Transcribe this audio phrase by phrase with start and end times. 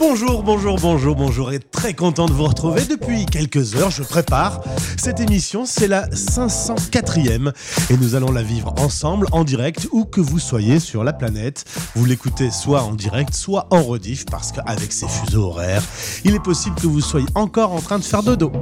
[0.00, 2.82] Bonjour, bonjour, bonjour, bonjour et très content de vous retrouver.
[2.88, 4.62] Depuis quelques heures, je prépare
[4.96, 7.52] cette émission, c'est la 504e
[7.90, 11.64] et nous allons la vivre ensemble en direct où que vous soyez sur la planète.
[11.96, 15.82] Vous l'écoutez soit en direct, soit en rediff parce qu'avec ces fuseaux horaires,
[16.24, 18.52] il est possible que vous soyez encore en train de faire dodo.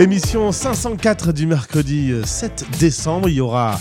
[0.00, 3.78] Émission 504 du mercredi 7 décembre, il y aura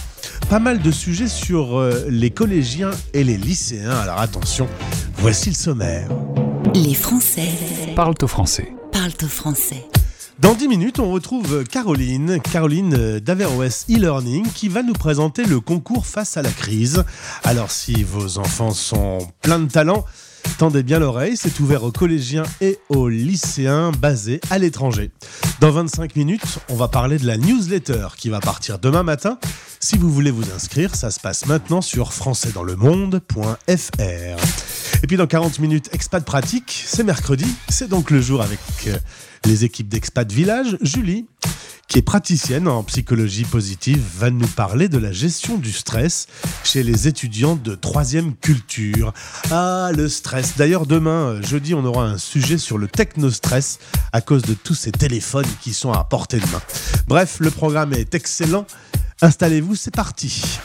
[0.48, 3.98] pas mal de sujets sur euh, les collégiens et les lycéens.
[3.98, 4.68] Alors attention,
[5.23, 6.09] voici le sommaire.
[6.76, 7.48] Les Français
[7.95, 8.73] Parlent au français.
[8.91, 9.86] parlent au français.
[10.40, 16.05] Dans 10 minutes, on retrouve Caroline, Caroline d'Averroès e-learning, qui va nous présenter le concours
[16.08, 17.05] face à la crise.
[17.46, 20.04] Alors si vos enfants sont pleins de talent,
[20.58, 25.12] tendez bien l'oreille, c'est ouvert aux collégiens et aux lycéens basés à l'étranger.
[25.60, 29.40] Dans 25 minutes, on va parler de la newsletter qui va partir demain matin.
[29.80, 34.00] Si vous voulez vous inscrire, ça se passe maintenant sur françaisdanslemonde.fr.
[35.04, 38.98] Et puis dans 40 minutes, Expat Pratique, c'est mercredi, c'est donc le jour avec euh,
[39.46, 40.77] les équipes d'Expat Village.
[40.82, 41.27] Julie,
[41.88, 46.27] qui est praticienne en psychologie positive, va nous parler de la gestion du stress
[46.63, 49.13] chez les étudiants de troisième culture.
[49.52, 50.55] Ah, le stress.
[50.58, 53.80] D'ailleurs, demain, euh, jeudi, on aura un sujet sur le technostress
[54.12, 56.62] à cause de tous ces téléphones qui sont à portée de main.
[57.07, 58.66] Bref, le programme est excellent.
[59.22, 60.60] Installez-vous, c'est parti.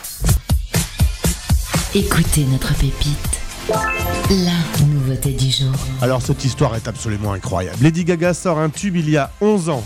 [1.94, 3.40] Écoutez notre pépite.
[4.30, 4.60] La
[6.02, 7.78] Alors cette histoire est absolument incroyable.
[7.82, 9.84] Lady Gaga sort un tube il y a 11 ans.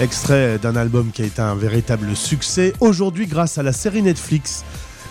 [0.00, 2.72] Extrait d'un album qui a été un véritable succès.
[2.80, 4.64] Aujourd'hui, grâce à la série Netflix,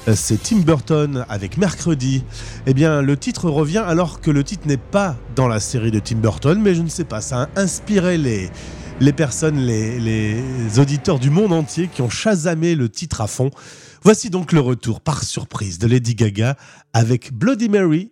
[0.07, 2.23] euh, c'est Tim Burton avec Mercredi.
[2.65, 5.99] Eh bien, le titre revient alors que le titre n'est pas dans la série de
[5.99, 8.49] Tim Burton, mais je ne sais pas, ça a inspiré les,
[8.99, 13.51] les personnes, les, les auditeurs du monde entier qui ont chasamé le titre à fond.
[14.03, 16.55] Voici donc le retour par surprise de Lady Gaga
[16.93, 18.11] avec Bloody Mary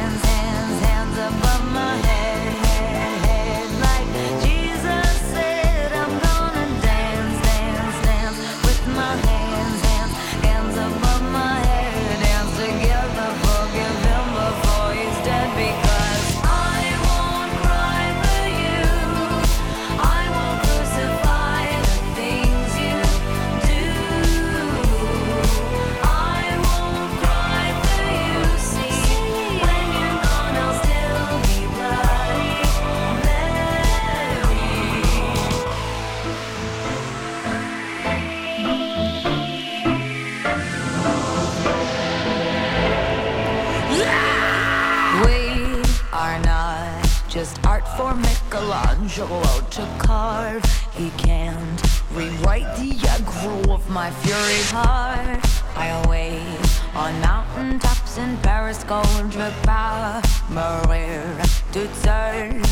[49.11, 50.63] Michelangelo to carve.
[50.95, 51.81] He can't
[52.13, 55.43] rewrite the aggro of my fury heart.
[55.75, 59.33] I wait on mountain tops in Paris, gold
[59.63, 62.63] power, Maria to serve.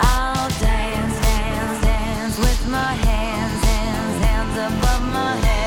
[0.00, 5.59] I'll dance, dance, dance with my hands, hands, hands above my head,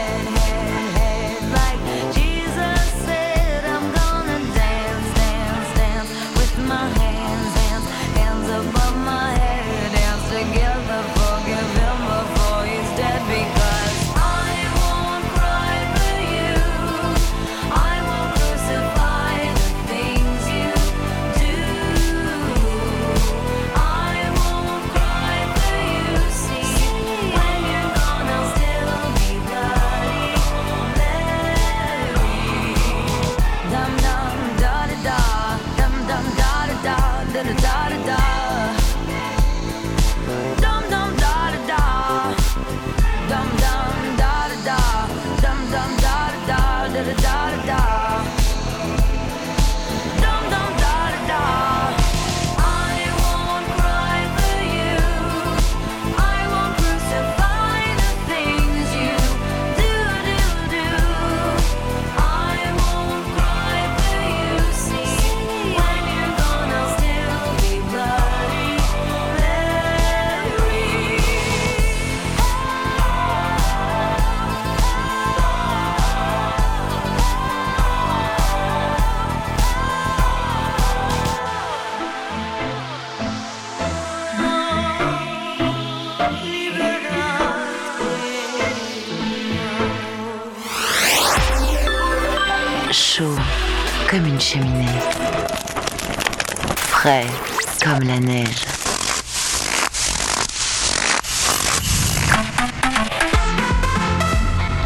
[97.04, 98.66] Comme la neige.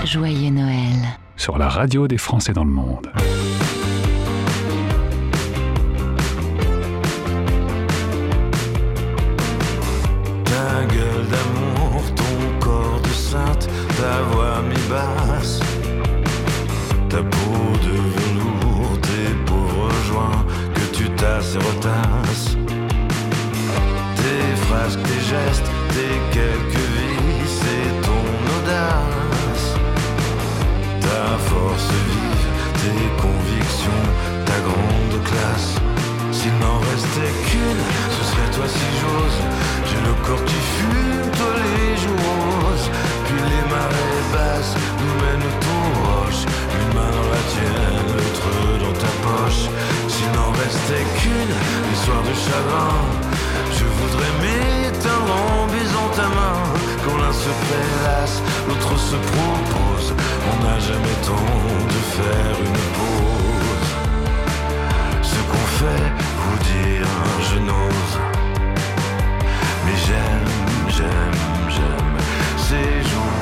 [0.04, 0.96] Joyeux Noël.
[1.36, 3.12] Sur la radio des Français dans le monde.
[52.57, 56.63] Je voudrais m'éteindre en baisant ta main.
[57.06, 60.13] Quand l'un se prélasse, l'autre se propose.
[60.50, 61.54] On n'a jamais temps
[61.94, 63.89] de faire une pause.
[65.21, 66.07] Ce qu'on fait,
[66.42, 67.07] vous dire,
[67.51, 68.15] je n'ose.
[69.86, 70.50] Mais j'aime,
[70.89, 72.18] j'aime, j'aime
[72.57, 73.38] ces jours.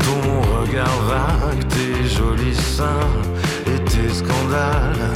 [0.00, 0.24] Ton
[0.58, 3.34] regard vague, tes jolis seins
[4.12, 5.12] scandales.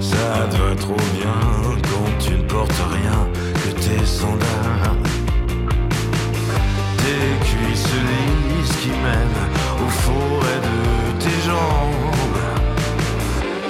[0.00, 1.40] Ça te va trop bien
[1.82, 3.20] quand tu ne portes rien
[3.54, 4.96] que tes sandales.
[6.98, 9.46] Tes cuisses lisses qui mènent
[9.84, 10.78] au forêt de
[11.22, 12.40] tes jambes.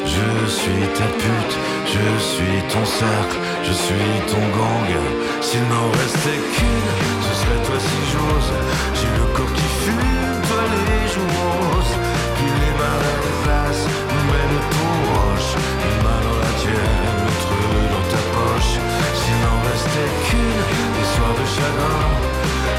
[0.04, 1.56] Je suis ta pute,
[1.86, 4.90] je suis ton cercle, je suis ton gang.
[5.40, 6.90] S'il n'en restait qu'une,
[7.26, 8.52] ce serait toi si j'ose.
[8.94, 11.49] J'ai le corps qui fume, toi les joues
[20.00, 20.62] restait qu'une,
[20.96, 22.08] des soirs de chagrin.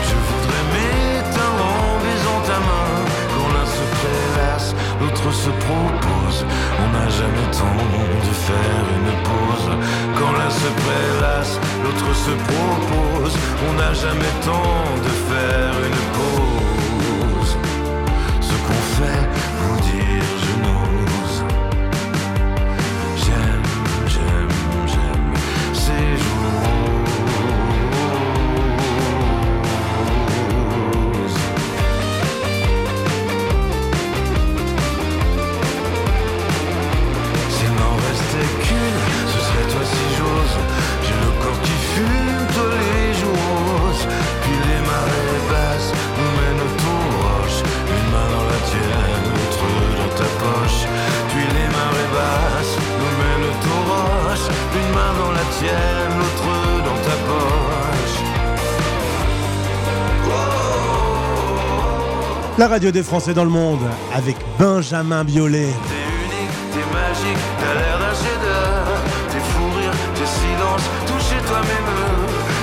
[0.10, 2.92] Je voudrais m'éteindre en baisant ta main.
[3.34, 6.46] Quand l'un se prélasse, l'autre se propose.
[6.84, 7.84] On n'a jamais temps
[8.28, 9.70] de faire une pause.
[10.18, 13.36] Quand l'un se prélasse, l'autre se propose.
[13.70, 17.58] On n'a jamais temps de faire une pause.
[18.42, 19.24] Ce qu'on fait,
[19.60, 21.11] vous dire, je n'ose.
[62.62, 63.80] La radio des Français dans le monde
[64.14, 65.66] avec Benjamin Biolay.
[65.66, 69.02] T'es unique, t'es magique, t'as l'air d'un chef-d'œuvre.
[69.32, 70.88] Tes fous rires, tes silences.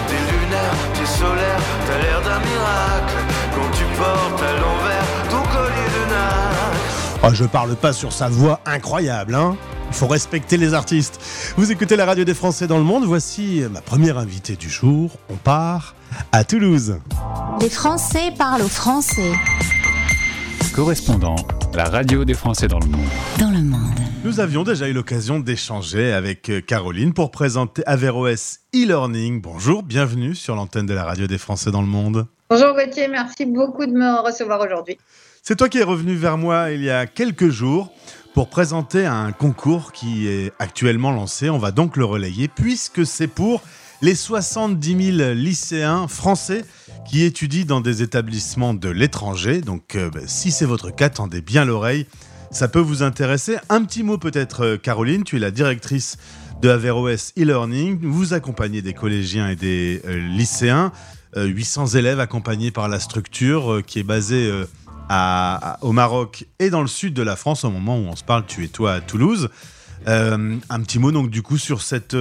[0.06, 3.16] T'es lunaire, t'es solaire, t'as l'air d'un miracle.
[3.56, 7.18] Quand tu portes à l'envers ton collier de nacre.
[7.24, 9.56] Oh, je parle pas sur sa voix incroyable, hein
[9.88, 11.18] Il faut respecter les artistes.
[11.56, 13.02] Vous écoutez la radio des Français dans le monde.
[13.04, 15.10] Voici ma première invitée du jour.
[15.28, 15.96] On part
[16.30, 17.00] à Toulouse.
[17.60, 19.32] Les Français parlent aux Français.
[20.78, 21.34] Correspondant,
[21.74, 23.08] la radio des Français dans le monde.
[23.40, 23.98] Dans le monde.
[24.22, 29.40] Nous avions déjà eu l'occasion d'échanger avec euh, Caroline pour présenter Averroès e-learning.
[29.40, 32.28] Bonjour, bienvenue sur l'antenne de la radio des Français dans le monde.
[32.48, 34.98] Bonjour Gauthier, merci beaucoup de me recevoir aujourd'hui.
[35.42, 37.92] C'est toi qui es revenu vers moi il y a quelques jours
[38.32, 41.50] pour présenter un concours qui est actuellement lancé.
[41.50, 43.62] On va donc le relayer puisque c'est pour
[44.00, 46.64] les 70 000 lycéens français
[47.08, 49.60] qui étudient dans des établissements de l'étranger.
[49.60, 52.06] Donc euh, bah, si c'est votre cas, tendez bien l'oreille.
[52.50, 53.56] Ça peut vous intéresser.
[53.68, 56.16] Un petit mot peut-être, euh, Caroline, tu es la directrice
[56.62, 58.00] de Averroès e-learning.
[58.02, 60.92] Vous accompagnez des collégiens et des euh, lycéens.
[61.36, 64.50] Euh, 800 élèves accompagnés par la structure qui est basée
[65.82, 67.64] au Maroc et dans le sud de la France.
[67.64, 69.50] Au moment où on se parle, tu es toi à Toulouse.
[70.06, 72.16] Un petit mot donc du coup sur cette,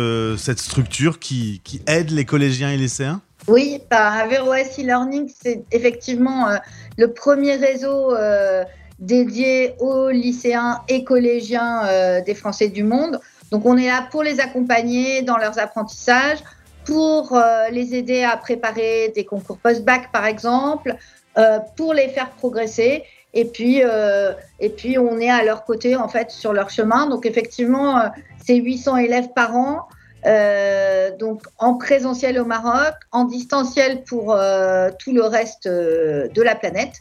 [0.57, 3.21] structure qui, qui aide les collégiens et lycéens?
[3.47, 6.57] Oui, bah, Averroès e-learning, c'est effectivement euh,
[6.97, 8.65] le premier réseau euh,
[8.99, 13.21] dédié aux lycéens et collégiens euh, des Français du monde.
[13.51, 16.39] Donc on est là pour les accompagner dans leurs apprentissages,
[16.83, 20.95] pour euh, les aider à préparer des concours post-bac, par exemple,
[21.37, 23.03] euh, pour les faire progresser.
[23.33, 27.07] Et puis, euh, et puis, on est à leur côté, en fait, sur leur chemin.
[27.07, 28.01] Donc, effectivement,
[28.43, 29.87] c'est 800 élèves par an.
[30.25, 36.41] Euh, donc en présentiel au Maroc, en distanciel pour euh, tout le reste euh, de
[36.41, 36.95] la planète.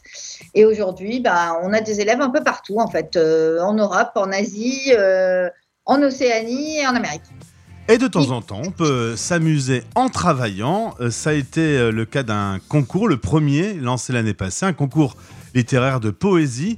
[0.53, 4.31] Et aujourd'hui, bah, on a des élèves un peu partout, en fait, en Europe, en
[4.31, 4.91] Asie,
[5.85, 7.23] en Océanie et en Amérique.
[7.89, 10.93] Et de temps en temps, on peut s'amuser en travaillant.
[11.09, 15.15] Ça a été le cas d'un concours, le premier lancé l'année passée, un concours
[15.55, 16.77] littéraire de poésie.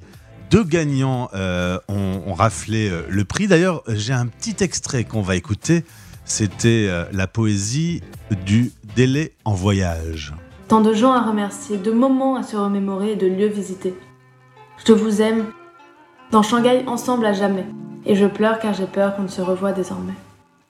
[0.51, 3.47] Deux gagnants ont, ont raflé le prix.
[3.47, 5.83] D'ailleurs, j'ai un petit extrait qu'on va écouter.
[6.29, 8.03] C'était euh, la poésie
[8.45, 10.31] du délai en voyage.
[10.67, 13.95] Tant de gens à remercier, de moments à se remémorer et de lieux visités.
[14.85, 15.47] Je vous aime.
[16.31, 17.65] Dans Shanghai, ensemble à jamais.
[18.05, 20.13] Et je pleure car j'ai peur qu'on ne se revoie désormais.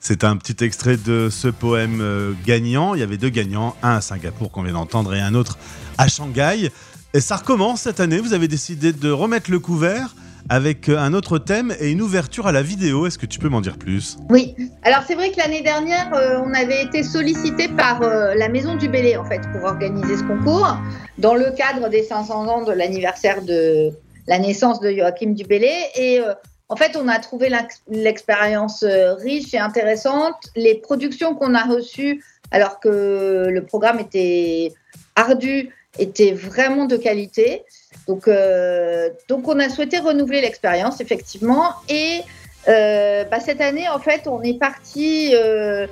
[0.00, 2.94] C'est un petit extrait de ce poème euh, gagnant.
[2.94, 5.58] Il y avait deux gagnants, un à Singapour qu'on vient d'entendre et un autre
[5.98, 6.72] à Shanghai.
[7.12, 8.18] Et ça recommence cette année.
[8.18, 10.14] Vous avez décidé de remettre le couvert
[10.48, 13.06] avec euh, un autre thème et une ouverture à la vidéo.
[13.06, 14.16] Est-ce que tu peux m'en dire plus?
[14.28, 18.48] Oui, alors c'est vrai que l'année dernière, euh, on avait été sollicité par euh, la
[18.48, 20.76] Maison du Bélé en fait pour organiser ce concours
[21.18, 23.90] dans le cadre des 500 ans de l'anniversaire de
[24.26, 25.76] la naissance de Joachim du Bellay.
[25.96, 26.20] Et
[26.68, 28.84] en fait, on a trouvé l'ex- l'expérience
[29.18, 30.36] riche et intéressante.
[30.56, 34.72] Les productions qu'on a reçues, alors que le programme était
[35.16, 37.64] ardu, étaient vraiment de qualité.
[38.06, 41.74] Donc, euh, donc on a souhaité renouveler l'expérience, effectivement.
[41.88, 42.20] Et
[42.68, 45.86] euh, bah, cette année, en fait, on est parti euh,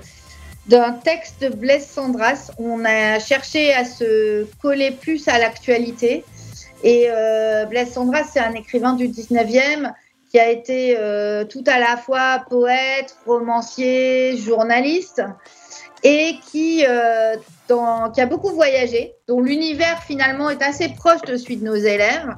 [0.66, 2.50] d'un texte de Blaise Sandras.
[2.58, 6.24] On a cherché à se coller plus à l'actualité.
[6.84, 7.08] Et
[7.68, 9.92] Blaise Sandras, c'est un écrivain du 19e
[10.30, 10.96] qui a été
[11.50, 15.20] tout à la fois poète, romancier, journaliste
[16.02, 17.36] et qui, euh,
[17.68, 21.74] dans- qui a beaucoup voyagé, dont l'univers finalement est assez proche de celui de nos
[21.74, 22.34] élèves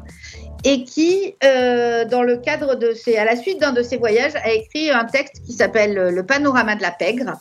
[0.64, 4.34] et qui, euh, dans le cadre de ses, à la suite d'un de ses voyages,
[4.36, 7.32] a écrit un texte qui s'appelle Le panorama de la pègre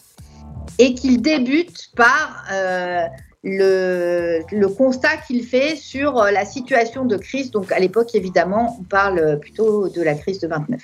[0.77, 3.01] et qu'il débute par euh,
[3.43, 7.51] le, le constat qu'il fait sur euh, la situation de crise.
[7.51, 10.81] Donc à l'époque, évidemment, on parle plutôt de la crise de 29.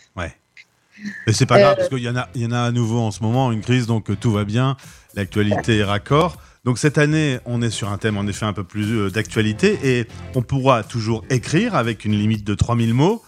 [1.28, 2.72] Et c'est pas grave, Euh, parce qu'il y, en a- il y en a à
[2.72, 4.78] nouveau en ce moment, une crise, donc euh, tout va bien,
[5.16, 6.38] l'actualité est raccord.
[6.66, 9.78] Donc cette année, on est sur un thème en effet un peu plus euh, d'actualité
[9.84, 13.22] et on pourra toujours écrire avec une limite de 3000 mots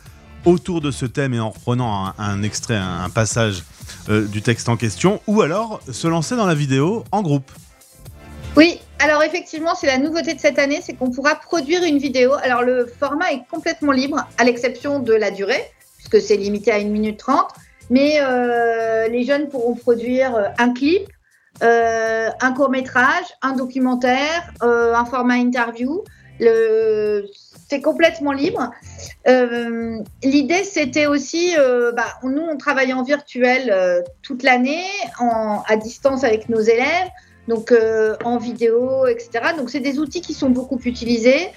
[0.45, 3.63] autour de ce thème et en reprenant un, extrait, un, passage
[4.09, 7.51] euh, du texte en question, ou alors se lancer dans la vidéo en groupe.
[8.55, 12.33] Oui, alors effectivement, c'est la nouveauté de cette année, c'est qu'on pourra produire une vidéo.
[12.41, 15.63] Alors le format est complètement libre, à l'exception de la durée,
[15.97, 17.49] puisque c'est limité à 1 minute 30.
[17.89, 21.07] Mais euh, les jeunes pourront produire un clip,
[21.63, 26.03] euh, un court métrage, un documentaire, euh, un format interview.
[26.39, 28.71] C'est complètement libre.
[29.27, 31.55] Euh, L'idée, c'était aussi,
[31.95, 34.85] bah, nous, on travaille en virtuel toute l'année,
[35.19, 37.09] à distance avec nos élèves
[37.47, 37.73] donc
[38.25, 39.53] en vidéo, etc.
[39.57, 41.47] Donc c'est des outils qui sont beaucoup utilisés,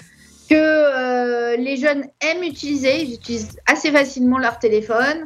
[0.49, 5.25] que les jeunes aiment utiliser, ils utilisent assez facilement leur téléphone,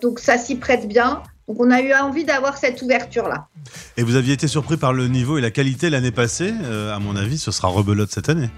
[0.00, 1.22] donc ça s'y prête bien.
[1.48, 3.46] Donc on a eu envie d'avoir cette ouverture-là.
[3.96, 6.52] Et vous aviez été surpris par le niveau et la qualité l'année passée.
[6.64, 8.50] Euh, à mon avis, ce sera rebelote cette année.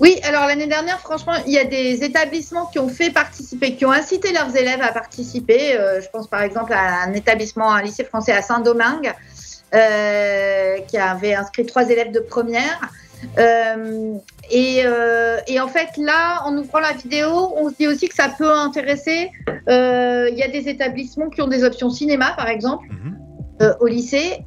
[0.00, 3.84] Oui, alors l'année dernière, franchement, il y a des établissements qui ont fait participer, qui
[3.84, 5.78] ont incité leurs élèves à participer.
[5.78, 9.12] Euh, je pense par exemple à un établissement, un lycée français à Saint-Domingue,
[9.74, 12.80] euh, qui avait inscrit trois élèves de première.
[13.38, 14.14] Euh,
[14.50, 18.14] et, euh, et en fait, là, en ouvrant la vidéo, on se dit aussi que
[18.14, 19.30] ça peut intéresser.
[19.68, 23.74] euh, Il y a des établissements qui ont des options cinéma, par exemple, Mhm.
[23.80, 24.38] au lycée,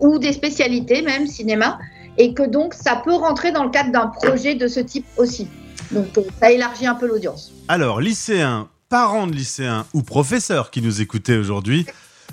[0.00, 1.78] ou des spécialités, même cinéma,
[2.18, 5.48] et que donc ça peut rentrer dans le cadre d'un projet de ce type aussi.
[5.92, 6.06] Donc
[6.40, 7.52] ça élargit un peu l'audience.
[7.68, 11.86] Alors, lycéens, parents de lycéens ou professeurs qui nous écoutez aujourd'hui,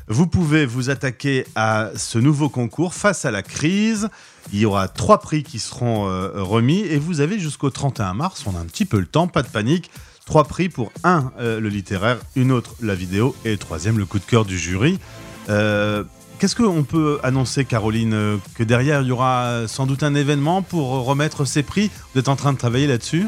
[0.07, 4.09] vous pouvez vous attaquer à ce nouveau concours face à la crise.
[4.53, 8.45] Il y aura trois prix qui seront euh, remis et vous avez jusqu'au 31 mars,
[8.47, 9.91] on a un petit peu le temps, pas de panique.
[10.25, 14.05] Trois prix pour un, euh, le littéraire, une autre, la vidéo et le troisième, le
[14.05, 14.99] coup de cœur du jury.
[15.49, 16.03] Euh,
[16.39, 18.39] Qu'est-ce qu'on peut annoncer, Caroline?
[18.53, 21.89] Que derrière, il y aura sans doute un événement pour remettre ces prix?
[22.13, 23.27] Vous êtes en train de travailler là-dessus?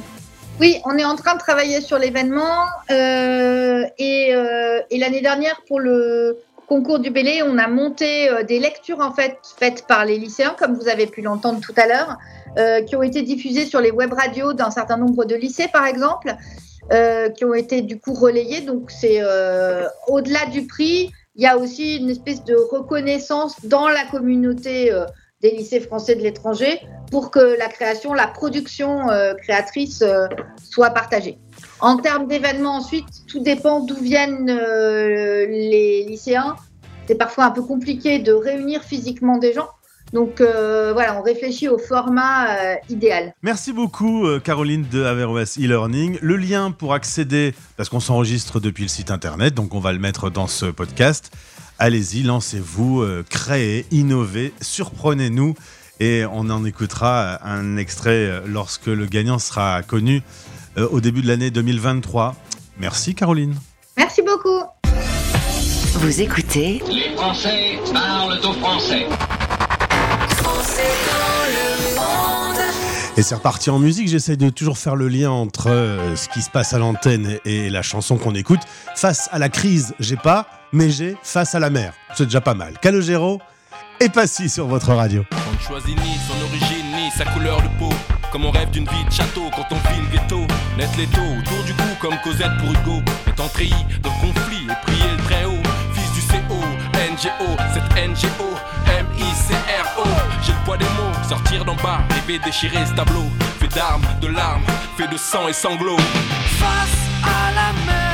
[0.59, 4.31] Oui, on est en train de travailler sur l'événement et
[4.91, 6.37] l'année dernière pour le
[6.69, 10.55] concours du Bélé, on a monté euh, des lectures en fait faites par les lycéens,
[10.57, 12.17] comme vous avez pu l'entendre tout à l'heure,
[12.57, 15.85] euh, qui ont été diffusées sur les web radios d'un certain nombre de lycées, par
[15.87, 16.35] exemple,
[16.93, 18.61] euh, qui ont été du coup relayées.
[18.61, 19.21] Donc c'est
[20.07, 24.91] au-delà du prix, il y a aussi une espèce de reconnaissance dans la communauté
[25.41, 29.07] des lycées français de l'étranger pour que la création, la production
[29.41, 30.03] créatrice
[30.69, 31.39] soit partagée.
[31.81, 36.57] En termes d'événements ensuite, tout dépend d'où viennent euh, les lycéens.
[37.07, 39.69] C'est parfois un peu compliqué de réunir physiquement des gens.
[40.11, 43.33] Donc euh, voilà, on réfléchit au format euh, idéal.
[43.43, 46.17] Merci beaucoup Caroline de Averroès e-learning.
[46.21, 49.99] Le lien pour accéder, parce qu'on s'enregistre depuis le site internet, donc on va le
[49.99, 51.31] mettre dans ce podcast.
[51.77, 55.55] Allez-y, lancez-vous, créez, innovez, surprenez-nous
[56.01, 60.23] et on en écoutera un extrait lorsque le gagnant sera connu
[60.77, 62.35] au début de l'année 2023.
[62.79, 63.55] Merci Caroline.
[63.97, 64.63] Merci beaucoup.
[65.95, 69.07] Vous écoutez Les Français parlent au français.
[73.17, 74.07] Et c'est reparti en musique.
[74.07, 77.65] J'essaye de toujours faire le lien entre euh, ce qui se passe à l'antenne et,
[77.65, 78.61] et la chanson qu'on écoute.
[78.95, 81.93] Face à la crise, j'ai pas, mais j'ai face à la mer.
[82.15, 82.75] C'est déjà pas mal.
[82.81, 83.41] Calogero
[83.99, 85.25] et Passy sur votre radio.
[85.33, 87.89] On ne choisit ni son origine ni sa couleur de peau.
[88.31, 90.45] Comme on rêve d'une vie de château quand on vit le ghetto.
[90.77, 93.01] Net l'étau autour du cou comme Cosette pour Hugo.
[93.27, 95.63] Étant treillis dans le conflit et prier le très haut.
[95.93, 96.59] Fils du CO,
[96.93, 98.49] NGO, cette NGO,
[98.99, 100.03] M-I-C-R-O.
[100.43, 103.25] J'ai le poids des mots, sortir d'en bas, rêver déchirer ce tableau.
[103.59, 104.63] Fait d'armes, de larmes,
[104.95, 105.97] fait de sang et sanglots.
[106.59, 108.08] Face à la mer,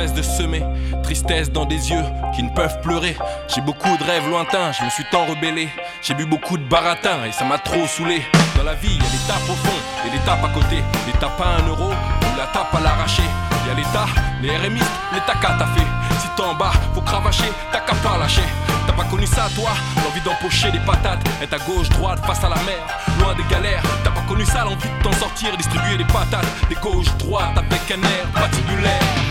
[0.00, 0.64] cesse de semer.
[1.02, 3.16] Tristesse dans des yeux qui ne peuvent pleurer.
[3.54, 5.68] J'ai beaucoup de rêves lointains, je me suis tant rebellé.
[6.00, 8.22] J'ai bu beaucoup de baratin et ça m'a trop saoulé.
[8.56, 10.78] Dans la vie, il y a des tapes au fond et des tapes à côté.
[11.06, 13.22] Les tapes à un euro ou la tape à l'arraché.
[13.62, 14.06] Il y a l'État,
[14.40, 14.80] les RMI,
[15.12, 15.86] les tacas t'as fait.
[16.18, 18.48] Si t'es en bas, faut cravacher, t'as qu'à pas lâcher.
[18.86, 19.70] T'as pas connu ça toi,
[20.02, 21.20] l'envie d'empocher des patates.
[21.42, 22.80] Être à gauche, droite, face à la mer,
[23.18, 23.82] loin des galères.
[24.02, 26.48] T'as pas connu ça, l'envie de t'en sortir, distribuer des patates.
[26.70, 29.29] Des gauches, droites, avec un air patibulaire.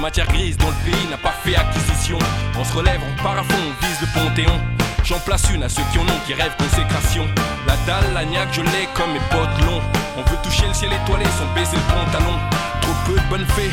[0.00, 2.18] Matière grise dont le pays n'a pas fait acquisition.
[2.58, 4.60] On se relève, on part à fond, on vise le panthéon.
[5.04, 7.26] J'en place une à ceux qui en ont, qui rêvent consécration.
[7.66, 9.82] La dalle, la niaque, je l'ai comme mes potes longs.
[10.16, 12.36] On veut toucher le ciel étoilé sans baiser le pantalon.
[12.80, 13.70] Trop peu de bonnes fées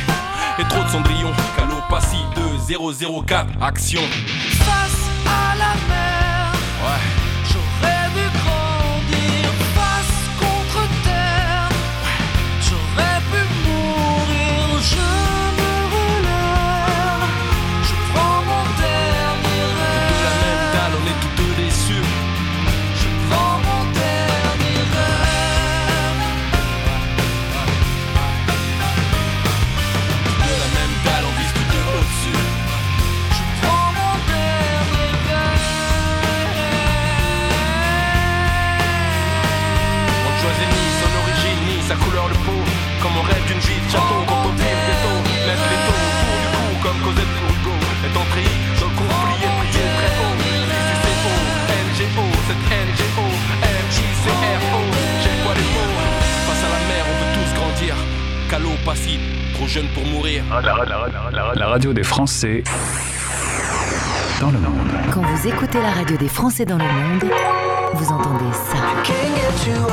[0.60, 1.34] et trop de cendrillons.
[1.56, 2.18] Calopassi
[2.68, 4.02] 2004, action.
[60.50, 62.64] La radio des Français
[64.40, 64.92] dans le monde.
[65.12, 67.26] Quand vous écoutez la radio des Français dans le monde,
[67.94, 68.78] vous entendez ça.
[69.04, 69.88] Can't get you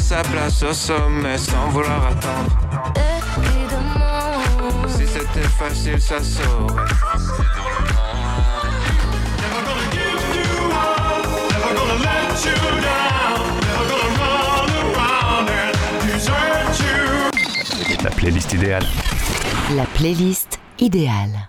[0.00, 2.58] sa place au sommet sans vouloir attendre.
[4.88, 6.16] Si c'était facile, ça
[18.02, 18.86] La playlist idéale.
[19.76, 21.46] La playlist idéale.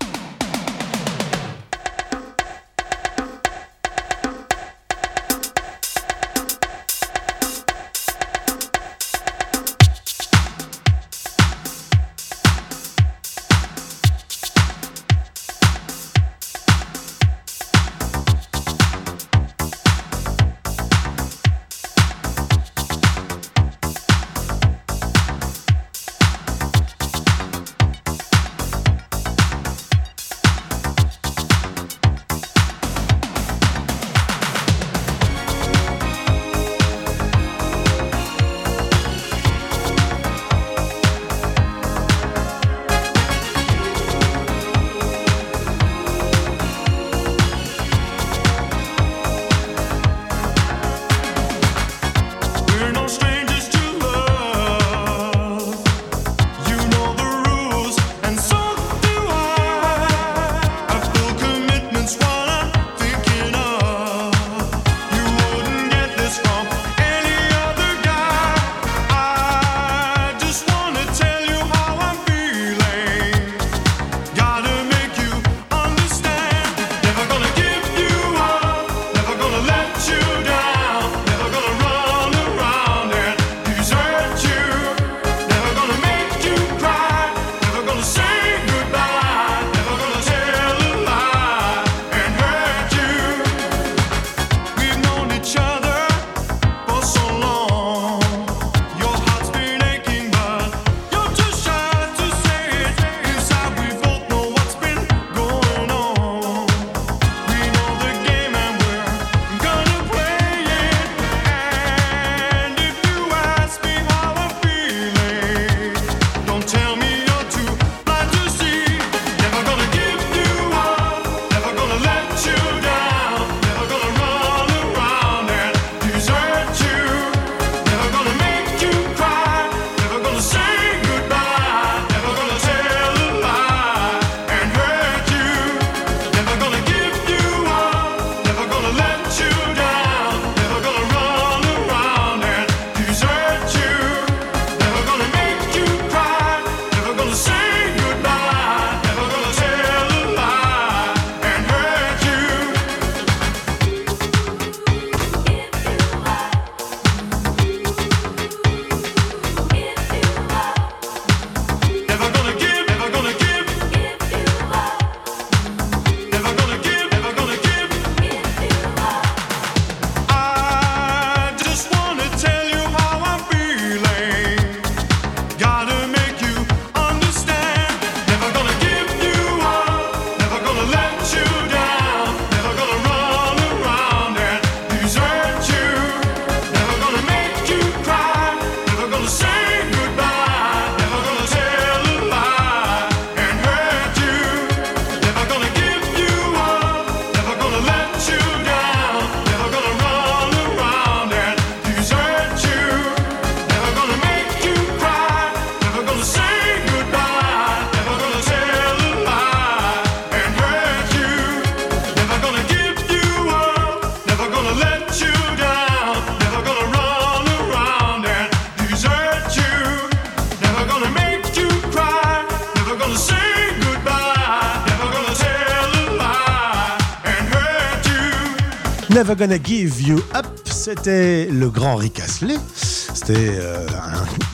[229.10, 232.54] Never Gonna Give You Up, c'était le grand Rick Astley.
[232.74, 233.84] C'était euh,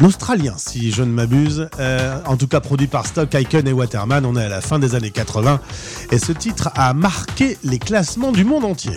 [0.00, 1.68] un Australien, si je ne m'abuse.
[1.78, 4.24] Euh, en tout cas, produit par Stock, Icon et Waterman.
[4.24, 5.60] On est à la fin des années 80.
[6.10, 8.96] Et ce titre a marqué les classements du monde entier.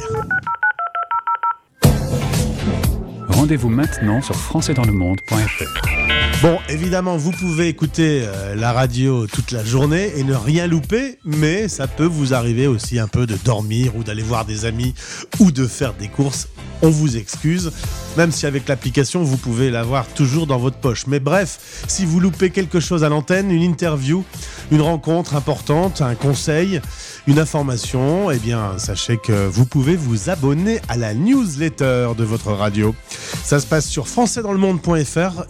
[3.28, 5.99] Rendez-vous maintenant sur françaisdanslemonde.fr.
[6.42, 11.20] Bon, évidemment, vous pouvez écouter euh, la radio toute la journée et ne rien louper,
[11.26, 14.94] mais ça peut vous arriver aussi un peu de dormir ou d'aller voir des amis
[15.42, 16.48] ou de faire des courses.
[16.82, 17.74] On vous excuse,
[18.16, 21.08] même si avec l'application, vous pouvez l'avoir toujours dans votre poche.
[21.08, 24.24] Mais bref, si vous loupez quelque chose à l'antenne, une interview,
[24.72, 26.80] une rencontre importante, un conseil,
[27.28, 32.54] une information, eh bien, sachez que vous pouvez vous abonner à la newsletter de votre
[32.54, 32.96] radio.
[33.44, 35.44] Ça se passe sur françaisdanslemonde.fr.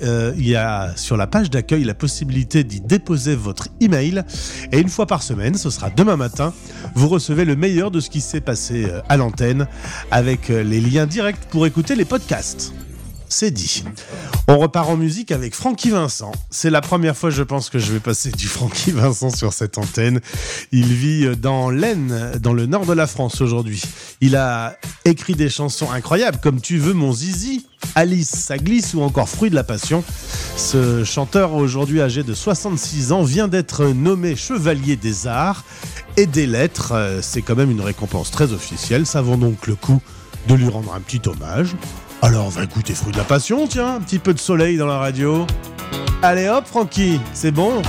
[0.50, 4.24] y a sur la page d'accueil la possibilité d'y déposer votre email.
[4.72, 6.54] Et une fois par semaine, ce sera demain matin,
[6.96, 9.68] vous recevez le meilleur de ce qui s'est passé euh, à l'antenne
[10.12, 12.74] avec euh, les liens directs pour écouter les podcasts.
[13.30, 13.84] C'est dit.
[14.48, 16.32] On repart en musique avec Francky Vincent.
[16.50, 19.78] C'est la première fois, je pense, que je vais passer du Francky Vincent sur cette
[19.78, 20.20] antenne.
[20.72, 23.82] Il vit dans l'Aisne, dans le nord de la France aujourd'hui.
[24.22, 29.02] Il a écrit des chansons incroyables comme Tu veux mon zizi, Alice, ça glisse ou
[29.02, 30.04] encore Fruit de la passion.
[30.58, 35.64] Ce chanteur, aujourd'hui âgé de 66 ans, vient d'être nommé chevalier des arts
[36.18, 36.94] et des lettres.
[36.94, 39.06] Euh, C'est quand même une récompense très officielle.
[39.06, 40.02] Ça vaut donc le coup
[40.48, 41.76] de lui rendre un petit hommage.
[42.22, 44.98] Alors, va écouter Fruit de la passion, tiens, un petit peu de soleil dans la
[44.98, 45.48] radio.
[46.22, 47.82] Allez hop, Francky, c'est bon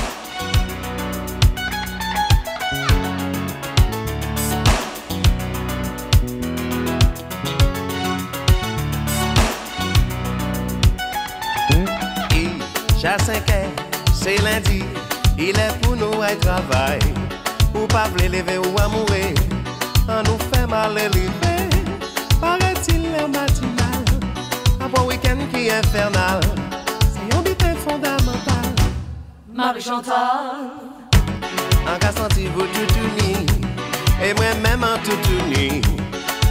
[13.01, 13.53] J'ai 5 ans,
[14.12, 14.85] c'est lundi,
[15.38, 16.99] il est pour nous à travail.
[17.75, 21.50] Ou pas lever ou à on nous fait mal élevé.
[25.81, 26.40] Infernal.
[27.12, 28.66] C'est un but fondamental.
[29.55, 30.71] Marie-Chantal,
[31.87, 33.47] En cas senti vous tout uni,
[34.23, 35.81] et moi-même en tout uni.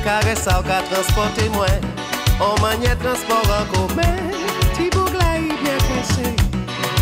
[0.04, 1.68] Caresse ça, qu'a transporté moi,
[2.40, 4.16] on maniait transport en commun.
[4.76, 6.30] Ti bougla y bien caché,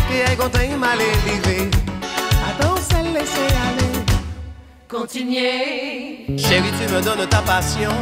[0.08, 0.92] qui est content il m'a.
[2.48, 3.94] Attends, c'est laisser aller.
[4.88, 6.36] continuez.
[6.38, 7.94] Chérie, tu me donnes ta passion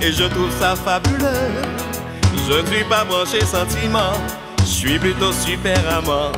[0.00, 1.85] et je trouve ça fabuleux.
[2.48, 4.12] Je ne suis pas branché sentiment,
[4.60, 6.30] je suis plutôt super amant.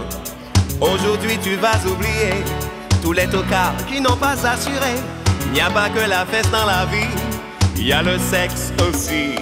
[0.81, 2.44] Aujourd'hui, tu vas oublier
[3.03, 4.94] tous les tocards qui n'ont pas assuré.
[5.47, 7.14] Il n'y a pas que la fesse dans la vie,
[7.77, 9.35] il y a le sexe aussi.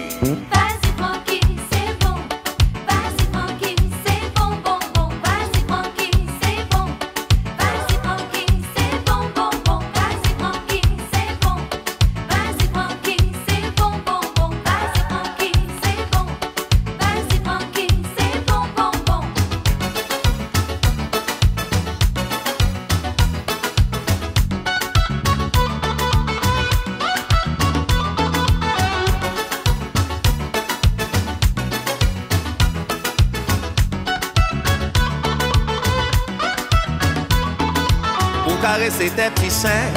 [38.87, 39.92] Tes petits seins,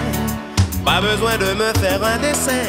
[0.84, 2.65] pas besoin de me faire un dessin.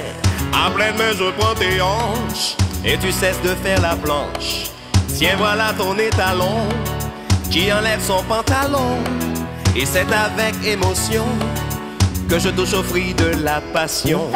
[0.52, 4.70] À pleine main, je prends tes hanches et tu cesses de faire la planche.
[5.16, 6.68] Tiens, voilà ton étalon
[7.50, 8.98] qui enlève son pantalon.
[9.74, 11.24] Et c'est avec émotion
[12.28, 14.30] que je touche au fruit de la passion.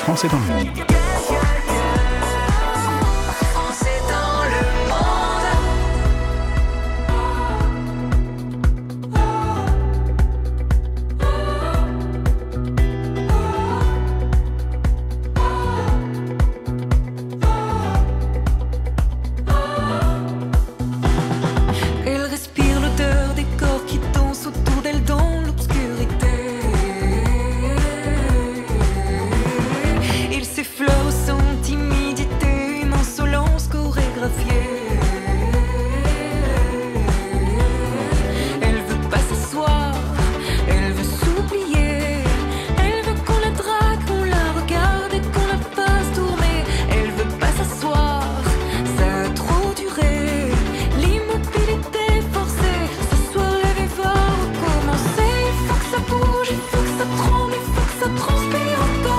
[0.00, 0.89] Français dans le monde.
[58.60, 59.09] Everyone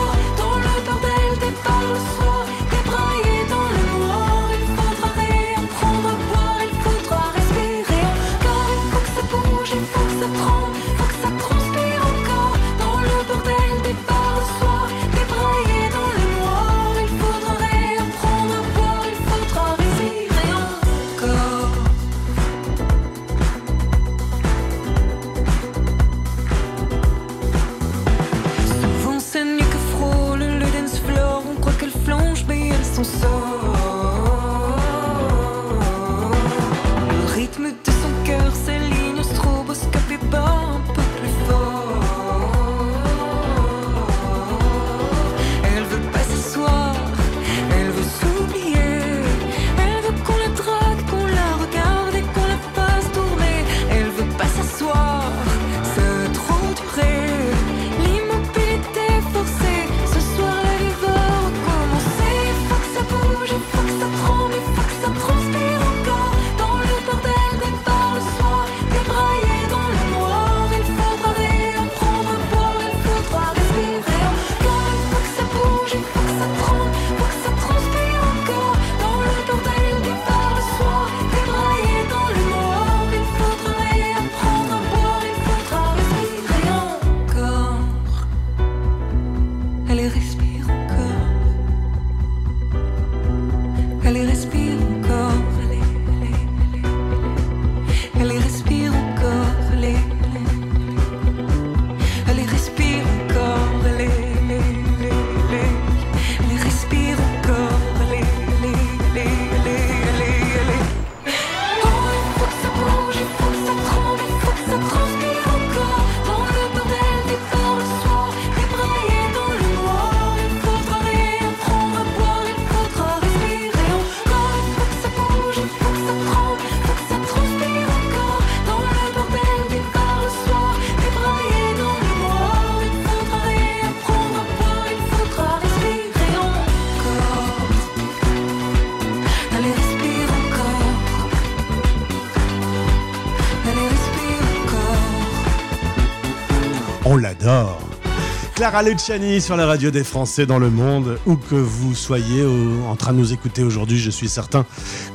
[148.72, 152.86] Clara Luciani sur la radio des Français dans le monde, où que vous soyez au-
[152.88, 154.66] en train de nous écouter aujourd'hui, je suis certain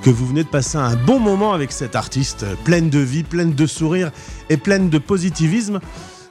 [0.02, 3.22] que vous venez de passer un bon moment avec cette artiste euh, pleine de vie,
[3.22, 4.10] pleine de sourire
[4.50, 5.80] et pleine de positivisme.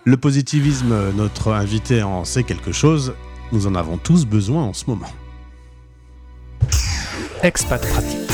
[0.03, 3.15] Le positivisme, euh, notre invité en sait quelque chose,
[3.51, 5.09] nous en avons tous besoin en ce moment.
[7.41, 8.29] Expat Pratique,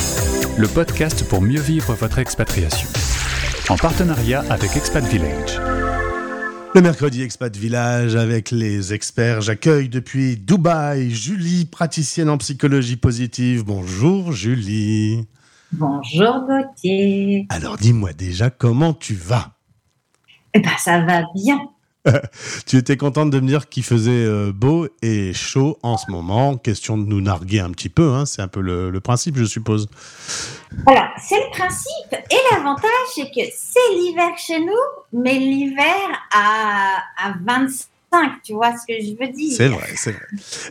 [0.58, 2.90] le podcast pour mieux vivre votre expatriation.
[3.70, 5.62] En partenariat avec Expat Village.
[6.74, 13.66] Le mercredi Expat Village avec les experts, j'accueille depuis Dubaï Julie, praticienne en psychologie positive.
[13.66, 15.28] Bonjour Julie.
[15.74, 17.46] Bonjour Gauthier.
[17.50, 19.58] Alors dis-moi déjà comment tu vas?
[20.54, 21.60] Eh ben ça va bien.
[22.66, 26.58] Tu étais contente de me dire qu'il faisait euh, beau et chaud en ce moment.
[26.58, 29.46] Question de nous narguer un petit peu, hein, c'est un peu le, le principe, je
[29.46, 29.88] suppose.
[30.88, 32.14] Alors, c'est le principe.
[32.30, 35.86] Et l'avantage, c'est que c'est l'hiver chez nous, mais l'hiver
[36.34, 39.54] à, à 25, tu vois ce que je veux dire?
[39.56, 40.26] C'est vrai, c'est vrai.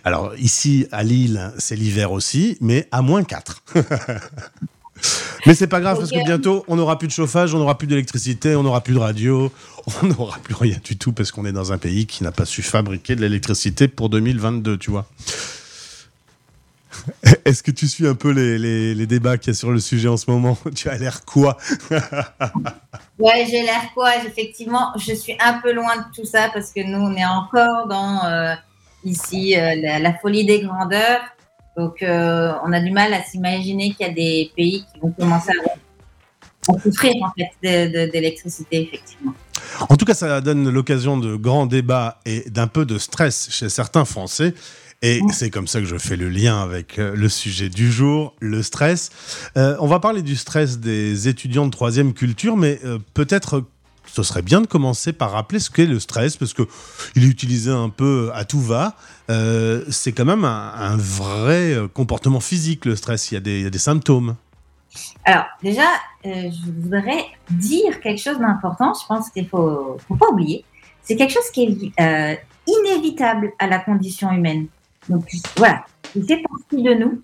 [0.05, 3.65] Alors ici à Lille, c'est l'hiver aussi, mais à moins 4.
[5.47, 7.87] mais c'est pas grave parce que bientôt on n'aura plus de chauffage, on n'aura plus
[7.87, 9.51] d'électricité, on n'aura plus de radio,
[10.03, 12.45] on n'aura plus rien du tout parce qu'on est dans un pays qui n'a pas
[12.45, 15.07] su fabriquer de l'électricité pour 2022, tu vois.
[17.45, 19.81] Est-ce que tu suis un peu les, les- les débats qu'il y a sur le
[19.81, 20.59] sujet en ce moment?
[20.75, 21.57] Tu as l'air quoi?
[23.19, 26.81] Ouais, j'ai l'air quoi Effectivement, je suis un peu loin de tout ça parce que
[26.81, 28.55] nous, on est encore dans euh,
[29.05, 31.21] ici euh, la, la folie des grandeurs.
[31.81, 35.13] Donc, euh, on a du mal à s'imaginer qu'il y a des pays qui vont
[35.13, 39.33] commencer à, à souffrir en fait d'électricité, effectivement.
[39.89, 43.71] En tout cas, ça donne l'occasion de grands débats et d'un peu de stress chez
[43.71, 44.53] certains Français.
[45.03, 48.35] Et c'est comme ça que je fais le lien avec euh, le sujet du jour,
[48.41, 49.09] le stress.
[49.57, 53.65] Euh, on va parler du stress des étudiants de troisième culture, mais euh, peut-être
[54.13, 56.63] ce serait bien de commencer par rappeler ce qu'est le stress, parce que
[57.15, 58.95] il est utilisé un peu à tout va.
[59.31, 63.31] Euh, c'est quand même un, vrai euh, comportement physique, le stress.
[63.31, 64.37] Il y a des, symptômes.
[65.25, 65.87] Alors, déjà,
[66.27, 68.93] euh, je voudrais dire quelque chose d'important.
[69.01, 70.65] Je pense qu'il faut, faut pas oublier.
[71.03, 74.67] C'est quelque chose qui est inévitable à la condition humaine.
[75.09, 75.25] Donc,
[75.57, 75.85] voilà,
[76.15, 77.23] il fait partie de nous.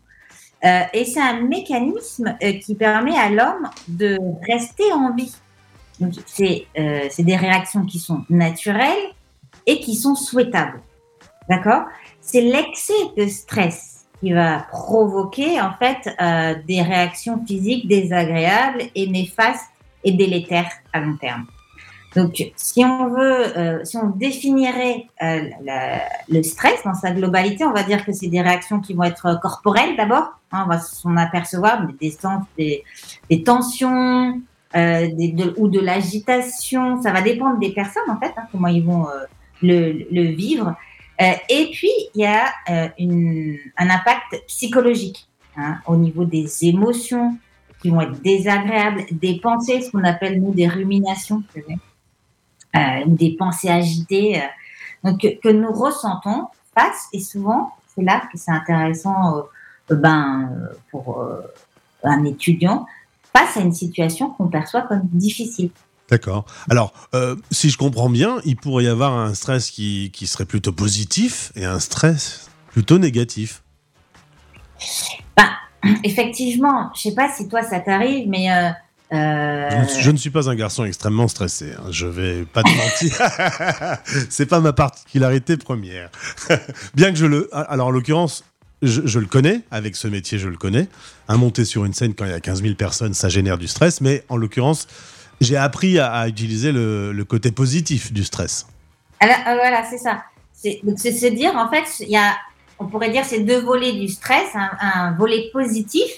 [0.93, 4.19] Et c'est un mécanisme qui permet à l'homme de
[4.49, 5.33] rester en vie.
[6.01, 9.13] Donc, c'est euh, c'est des réactions qui sont naturelles
[9.67, 10.81] et qui sont souhaitables.
[11.49, 11.85] D'accord?
[12.21, 19.07] C'est l'excès de stress qui va provoquer en fait euh, des réactions physiques désagréables et
[19.09, 19.71] néfastes
[20.05, 21.47] et délétères à long terme.
[22.15, 27.83] Donc, si on veut, euh, si on définirait le stress dans sa globalité, on va
[27.83, 30.33] dire que c'est des réactions qui vont être corporelles d'abord.
[30.51, 32.17] Hein, on va s'en apercevoir des,
[32.57, 32.85] des,
[33.29, 34.41] des tensions
[34.75, 35.09] euh,
[35.57, 37.01] ou de l'agitation.
[37.03, 39.25] Ça va dépendre des personnes en fait, hein, comment ils vont euh,
[39.63, 40.75] le, vivre.
[41.21, 42.89] Euh, et puis, il y a euh,
[43.79, 47.37] un impact psychologique hein, au niveau des émotions
[47.81, 51.43] qui vont être désagréables, des pensées, ce qu'on appelle nous des ruminations,
[53.07, 54.43] des pensées agitées,
[55.03, 57.07] donc que, que nous ressentons face.
[57.13, 59.45] Et souvent, c'est là que c'est intéressant,
[59.89, 60.51] ben,
[60.91, 61.25] pour
[62.03, 62.87] un étudiant,
[63.37, 65.71] face à une situation qu'on perçoit comme difficile.
[66.09, 66.47] D'accord.
[66.71, 70.45] Alors, euh, si je comprends bien, il pourrait y avoir un stress qui, qui serait
[70.45, 73.63] plutôt positif et un stress plutôt négatif.
[75.37, 75.49] Ben,
[76.05, 78.71] effectivement, je sais pas si toi ça t'arrive, mais euh,
[79.13, 81.73] euh, Je, ne, je ne suis pas un garçon extrêmement stressé.
[81.77, 81.89] hein.
[81.91, 83.99] Je vais pas te mentir.
[84.31, 86.11] C'est pas ma particularité première.
[86.95, 87.49] Bien que je le.
[87.53, 88.45] Alors, en l'occurrence,
[88.87, 89.61] je, je le connais.
[89.71, 90.89] Avec ce métier, je le connais.
[91.29, 93.67] Un monter sur une scène quand il y a 15 000 personnes, ça génère du
[93.69, 94.01] stress.
[94.01, 94.87] Mais en l'occurrence,
[95.41, 98.67] j'ai appris à, à utiliser le, le côté positif du stress.
[99.21, 100.23] Alors, euh, voilà, c'est ça.
[100.53, 100.81] C'est
[101.13, 102.35] se dire, en fait, il y a,
[102.79, 104.49] on pourrait dire, c'est deux volets du stress.
[104.55, 106.09] Un, un volet positif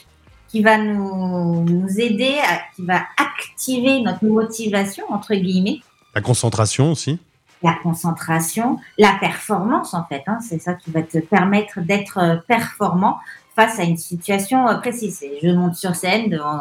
[0.49, 5.81] qui va nous, nous aider, à- qui va activer notre motivation, entre guillemets,
[6.15, 7.19] La concentration aussi.
[7.63, 10.23] La concentration, la performance, en fait.
[10.27, 10.39] hein.
[10.47, 13.19] c'est ça qui va te permettre d'être euh, performant
[13.57, 15.23] face à une situation euh, précise.
[15.43, 16.61] Je monte sur scène devant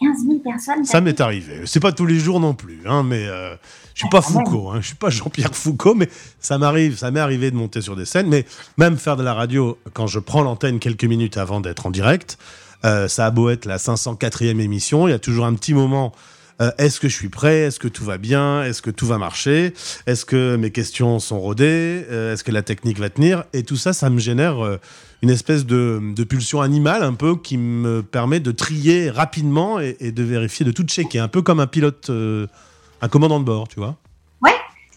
[0.00, 0.84] 15 000 personnes.
[0.84, 1.62] Ça m'est arrivé.
[1.66, 3.54] C'est pas tous les jours non plus, hein, mais euh,
[3.94, 6.08] je suis pas Foucault, hein, je suis pas Jean-Pierre Foucault, mais
[6.38, 8.46] ça m'arrive, ça m'est arrivé de monter sur des scènes, mais
[8.78, 12.38] même faire de la radio quand je prends l'antenne quelques minutes avant d'être en direct,
[12.84, 16.12] euh, ça a beau être la 504e émission, il y a toujours un petit moment.
[16.60, 17.60] Euh, Est-ce que je suis prêt?
[17.60, 18.62] Est-ce que tout va bien?
[18.64, 19.72] Est-ce que tout va marcher?
[20.06, 22.04] Est-ce que mes questions sont rodées?
[22.10, 23.44] Euh, Est-ce que la technique va tenir?
[23.52, 24.78] Et tout ça, ça me génère euh,
[25.22, 30.22] une espèce de, pulsion animale un peu qui me permet de trier rapidement et, de
[30.22, 33.96] vérifier, de tout checker, un peu comme un pilote, un commandant de bord, tu vois.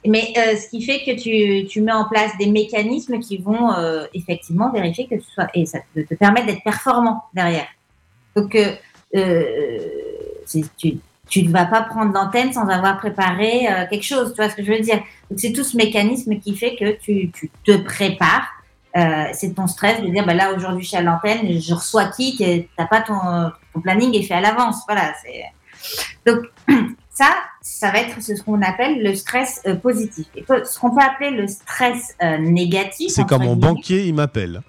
[0.05, 1.17] Mais euh, ce qui fait que
[1.67, 3.71] tu, mets en place des mécanismes qui vont
[4.13, 7.67] effectivement vérifier que tu sois et ça te, permet d'être performant derrière.
[8.35, 8.57] Donc
[9.15, 10.97] tu
[11.29, 14.33] tu ne vas pas prendre l'antenne sans avoir préparé euh, quelque chose.
[14.33, 15.01] Tu vois ce que je veux dire?
[15.37, 18.47] C'est tout ce mécanisme qui fait que tu, tu te prépares.
[18.95, 22.05] Euh, c'est ton stress de dire bah là aujourd'hui je suis à l'antenne, je reçois
[22.05, 23.15] qui Tu n'as pas ton,
[23.73, 24.81] ton planning est fait à l'avance.
[24.87, 25.13] Voilà.
[26.27, 26.43] Donc
[27.09, 30.27] ça, ça va être ce qu'on appelle le stress euh, positif.
[30.35, 33.11] Et ce qu'on peut appeler le stress négatif.
[33.13, 33.73] C'est comme mon guillemets.
[33.73, 34.61] banquier, il m'appelle.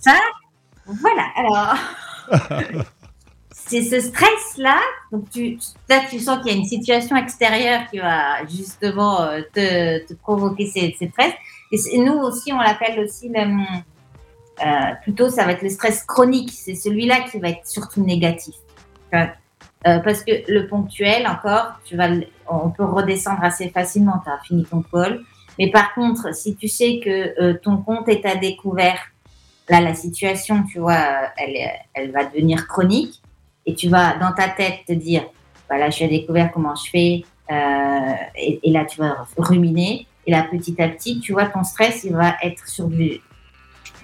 [0.00, 0.18] Ça,
[0.84, 1.26] voilà.
[1.36, 1.76] Alors,
[3.66, 4.78] c'est ce stress-là.
[5.12, 5.58] Donc, tu,
[5.88, 10.66] là, tu sens qu'il y a une situation extérieure qui va justement euh, te, provoquer
[10.66, 11.32] ces, ces stress.
[11.72, 16.50] Et nous aussi, on l'appelle aussi le, euh, plutôt, ça va être le stress chronique.
[16.52, 18.54] C'est celui-là qui va être surtout négatif.
[19.14, 19.26] Euh,
[19.82, 22.08] parce que le ponctuel, encore, tu vas,
[22.48, 24.20] on peut redescendre assez facilement.
[24.24, 25.20] Tu as fini ton call.
[25.58, 28.98] Mais par contre, si tu sais que ton compte est à découvert,
[29.68, 31.56] là, la situation, tu vois, elle,
[31.94, 33.20] elle va devenir chronique.
[33.66, 35.24] Et tu vas, dans ta tête, te dire,
[35.68, 40.06] voilà, je suis à découvert, comment je fais euh, et, et là, tu vas ruminer.
[40.26, 43.20] Et là, petit à petit, tu vois, ton stress, il va être sur du,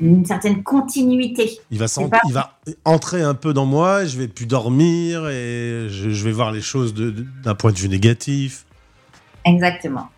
[0.01, 1.59] une certaine continuité.
[1.71, 5.87] Il va, pas- il va entrer un peu dans moi, je vais plus dormir et
[5.89, 8.65] je, je vais voir les choses d'un point de vue négatif.
[9.45, 10.09] Exactement.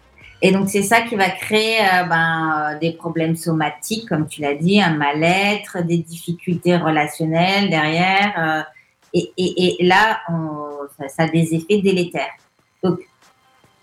[0.41, 4.41] Et donc, c'est ça qui va créer euh, ben, euh, des problèmes somatiques, comme tu
[4.41, 8.65] l'as dit, un mal-être, des difficultés relationnelles derrière.
[9.13, 10.21] Et, là,
[11.09, 12.37] ça, a des effets délétères.
[12.83, 13.01] Donc,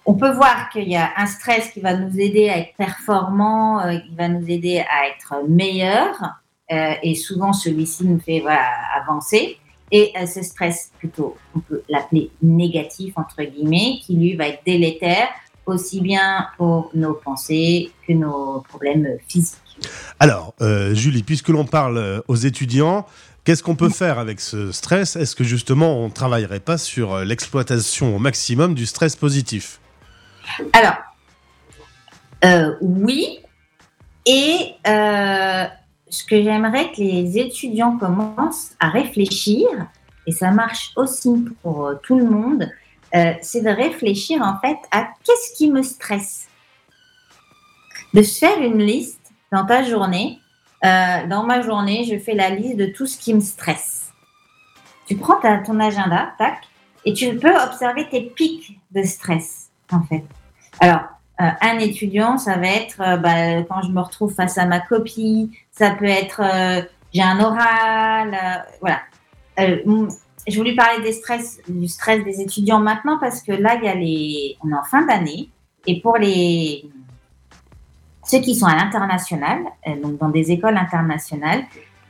[0.05, 3.82] on peut voir qu'il y a un stress qui va nous aider à être performant,
[3.82, 6.13] euh, qui va nous aider à être meilleur.
[6.71, 8.43] euh, et souvent, celui-ci nous fait
[8.95, 9.57] avancer.
[9.91, 14.63] Et euh, ce stress, plutôt, on peut l'appeler négatif, entre guillemets, qui lui va être
[14.65, 15.28] délétère,
[15.65, 19.59] aussi bien pour nos pensées que nos problèmes physiques.
[20.19, 20.53] Alors,
[20.93, 23.05] Julie, puisque l'on parle aux étudiants,
[23.46, 25.16] qu'est-ce qu'on peut faire avec ce stress?
[25.16, 29.80] Est-ce que justement on ne travaillerait pas sur euh, l'exploitation au maximum du stress positif?
[30.74, 30.98] Alors,
[32.43, 33.39] euh, oui.
[34.26, 35.66] Et euh,
[36.10, 39.68] ce que j'aimerais que les étudiants commencent à réfléchir,
[40.28, 42.70] et ça marche aussi pour tout le monde,
[43.41, 46.48] c'est de réfléchir en fait à qu'est-ce qui me stresse?
[48.14, 50.39] De se faire une liste dans ta journée.
[50.86, 54.11] Euh, dans ma journée, je fais la liste de tout ce qui me stresse.
[55.07, 56.59] Tu prends ton agenda, tac,
[57.05, 60.23] et tu peux observer tes pics de stress, en fait.
[60.79, 61.01] Alors,
[61.41, 64.79] euh, un étudiant, ça va être euh, bah, quand je me retrouve face à ma
[64.79, 66.41] copie, ça peut être
[67.13, 68.38] j'ai un oral,
[68.81, 68.99] voilà.
[69.57, 73.88] Je voulais parler des stress, du stress des étudiants maintenant parce que là, il y
[73.88, 75.49] a les, on est en fin d'année
[75.88, 76.89] et pour les
[78.26, 81.63] ceux qui sont à l'international, euh, donc dans des écoles internationales,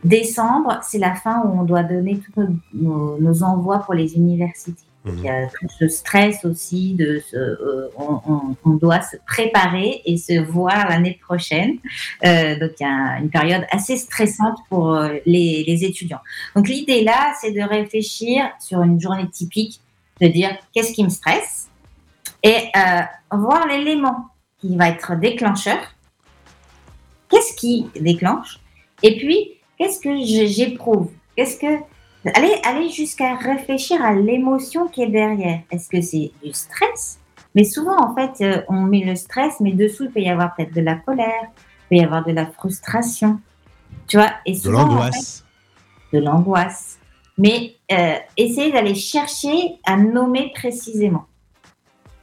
[0.03, 4.15] décembre, c'est la fin où on doit donner tous nos, nos- nos envois pour les
[4.15, 4.83] universités.
[5.03, 9.17] Donc, il y a tout ce stress aussi de euh, on, on- on doit se
[9.27, 11.77] préparer et se voir l'année prochaine.
[12.25, 16.21] Euh, donc il y a une période assez stressante pour euh, les, les étudiants.
[16.55, 19.79] Donc l'idée là, c'est de réfléchir sur une journée typique,
[20.21, 21.67] de dire qu'est-ce qui me stresse
[22.41, 23.01] et euh,
[23.31, 24.25] voir l'élément
[24.59, 25.77] qui va être déclencheur.
[27.29, 28.59] Qu'est-ce qui déclenche?
[29.03, 31.11] Et puis qu'est-ce que j'éprouve?
[31.35, 31.83] Qu'est-ce que
[32.33, 35.59] Allez, allez jusqu'à réfléchir à l'émotion qui est derrière.
[35.69, 37.19] Est-ce que c'est du stress?
[37.53, 40.55] Mais souvent, en fait, euh, on met le stress, mais dessous, il peut y avoir
[40.55, 43.39] peut-être de la colère, il peut y avoir de la frustration.
[44.07, 45.45] Tu vois et De en l'angoisse.
[46.11, 46.97] fait, de l'angoisse.
[47.37, 51.25] Mais euh, essayez d'aller chercher à nommer précisément.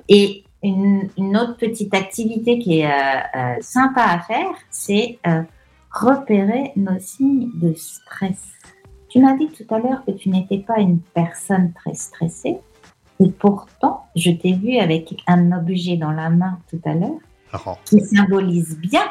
[0.08, 5.42] Et une, une autre petite activité qui est euh, euh, sympa à faire, c'est euh,
[5.90, 8.38] repérer nos signes de stress.
[9.08, 12.58] Tu m'as dit tout à l'heure que tu n'étais pas une personne très stressée.
[13.20, 17.20] Et pourtant, je t'ai vu avec un objet dans la main tout à l'heure
[17.52, 19.04] Alors, qui symbolise bien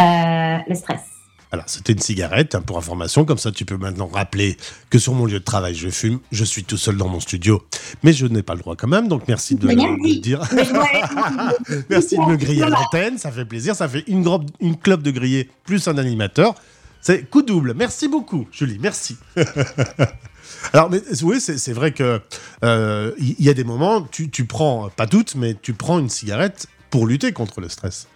[0.00, 1.17] euh, le stress.
[1.50, 4.56] Alors, c'était une cigarette, hein, pour information, comme ça tu peux maintenant rappeler
[4.90, 7.62] que sur mon lieu de travail je fume, je suis tout seul dans mon studio,
[8.02, 10.40] mais je n'ai pas le droit quand même, donc merci de, le dire.
[11.90, 12.82] Merci de me griller à Voilà.
[12.82, 13.74] l'antenne, ça fait plaisir.
[13.74, 16.54] Ça fait une, grobe- une clope de grillé plus un animateur.
[17.00, 17.74] C'est coup double.
[17.74, 18.78] Merci beaucoup, Julie.
[18.80, 19.16] Merci.
[20.72, 22.20] Alors, mais, oui, c'est vrai que
[22.64, 25.98] euh, il y, y a des moments, tu, tu prends, pas toutes, mais tu prends
[25.98, 28.08] une cigarette pour lutter contre le stress.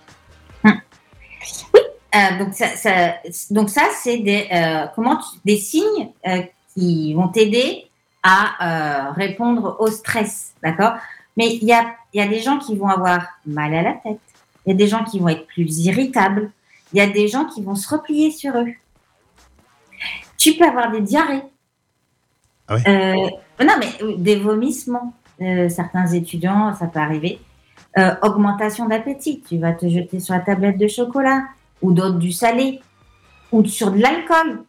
[2.14, 3.14] Euh, donc ça, ça-
[3.50, 6.42] donc ça c'est des euh, comment tu- des signes euh,
[6.74, 7.86] qui vont t'aider
[8.22, 10.92] à répondre au stress, d'accord?
[11.36, 13.92] Mais il y a, il y a des gens qui vont avoir mal à la
[13.94, 14.20] tête.
[14.64, 16.52] Il y a des gens qui vont être plus irritables.
[16.92, 18.68] Il y a des gens qui vont se replier sur eux.
[20.38, 21.42] Tu peux avoir des diarrhées.
[23.58, 25.14] Ah non, mais des vomissements.
[25.68, 27.40] Certains étudiants, ça peut arriver.
[28.22, 29.42] Augmentation d'appétit.
[29.48, 31.42] Tu vas te jeter sur la tablette de chocolat
[31.82, 32.80] ou d'autres du salé
[33.50, 34.62] ou sur de l'alcool.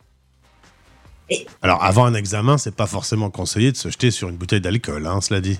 [1.61, 5.07] Alors, avant un examen, c'est pas forcément conseillé de se jeter sur une bouteille d'alcool,
[5.07, 5.59] hein, cela dit.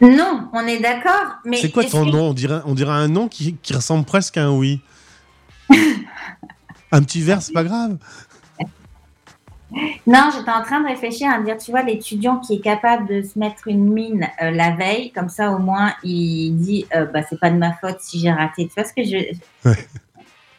[0.00, 1.36] Non, on est d'accord.
[1.44, 2.30] Mais C'est quoi ton que- nom?
[2.30, 4.80] On dirait, on dirait un nom qui, qui ressemble presque à un oui.
[6.92, 7.98] un petit verre, c'est pas grave?
[10.06, 13.06] Non, j'étais en train de réfléchir à me dire, tu vois, l'étudiant qui est capable
[13.06, 17.06] de se mettre une mine euh, la veille, comme ça au moins il dit, euh,
[17.06, 18.66] bah c'est pas de ma faute si j'ai raté.
[18.68, 19.68] Tu vois ce que je.
[19.68, 19.76] Ouais.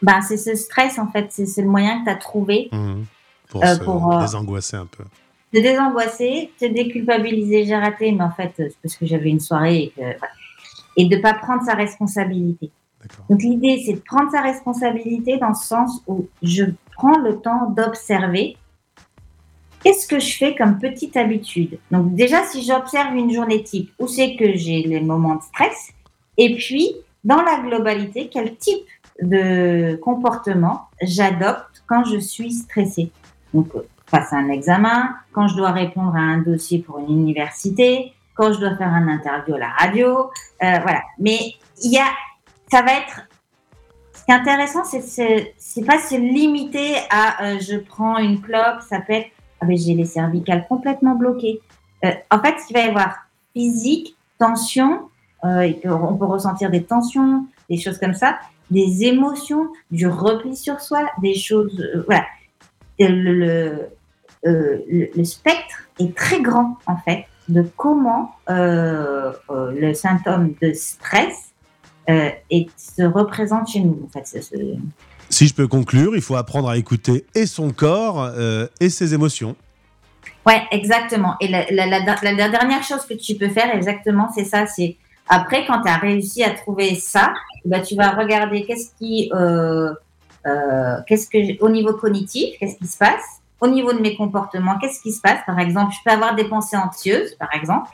[0.02, 3.06] Bah, c'est ce stress en fait, c'est le moyen que tu as trouvé Mhm.
[3.48, 5.06] Pour Euh, se pour, euh, désangoisser un peu.
[5.54, 9.78] de désangoisser, te déculpabiliser, j'ai raté, mais en fait, c'est parce que j'avais une soirée
[9.78, 10.02] et que.
[10.98, 12.70] Et de pas prendre sa responsabilité.
[13.30, 17.70] Donc l'idée, c'est de prendre sa responsabilité dans le sens où je prends le temps
[17.70, 18.58] d'observer
[19.84, 21.78] qu'est-ce que je fais comme petite habitude?
[21.92, 25.92] Donc déjà, si j'observe une journée type, où c'est que j'ai les moments de stress,
[26.38, 28.88] et puis dans la globalité, quel type
[29.22, 33.12] de comportement j'adopte quand je suis stressée?
[33.54, 37.12] Donc euh, face à un examen, quand je dois répondre à un dossier pour une
[37.12, 40.32] université, quand je dois faire un interview à la radio,
[40.64, 41.02] euh, voilà.
[41.20, 41.40] Mais
[41.84, 42.08] il y a,
[42.72, 43.28] ça va être
[44.14, 48.82] ce qui est intéressant, c'est c'est pas se limiter à euh, je prends une clope,
[48.88, 49.32] ça peut être
[49.64, 51.62] ah j'ai les cervicales complètement bloquées.
[52.04, 55.10] Euh, en fait, il va y avoir physique, tension,
[55.46, 58.40] euh, on peut ressentir des tensions, des choses comme ça,
[58.72, 62.26] des émotions, du repli sur soi, des choses, euh, voilà.
[63.00, 63.90] Le,
[64.44, 71.53] le, spectre est très grand en fait de comment le symptôme de stress
[72.10, 74.00] euh, et se représente chez nous.
[74.06, 74.44] En fait,
[75.30, 79.14] Si je peux conclure, il faut apprendre à écouter et son corps euh, et ses
[79.14, 79.56] émotions.
[80.46, 81.36] Ouais, exactement.
[81.40, 84.68] Et la, la- la- la- la dernière chose que tu peux faire, exactement, c'est ça.
[84.68, 84.98] C'est
[85.30, 87.34] après, quand tu as réussi à trouver ça,
[87.66, 89.94] bah, tu vas regarder qu'est-ce qui, euh,
[91.08, 93.24] qu'est-ce que, au niveau cognitif, qu'est-ce qui se passe,
[93.62, 95.40] au niveau de mes comportements, qu'est-ce qui se passe.
[95.46, 97.90] Par exemple, je peux avoir des pensées anxieuses, par exemple.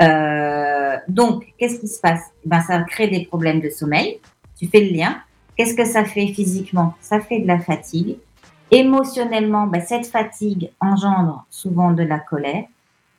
[0.00, 2.20] Euh, donc, qu'est-ce qui se passe?
[2.44, 4.20] Ben, Ça crée des problèmes de sommeil.
[4.58, 5.16] Tu fais le lien.
[5.56, 6.94] Qu'est-ce que ça fait physiquement?
[7.00, 8.16] Ça fait de la fatigue.
[8.70, 12.64] Émotionnellement, ben, cette fatigue engendre souvent de la colère.